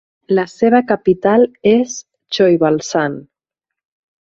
La 0.37 0.45
seva 0.53 0.79
capital 0.91 1.45
és 1.73 1.99
Choibalsan. 2.39 3.21